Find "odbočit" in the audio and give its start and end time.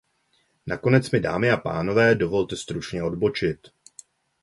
3.03-3.67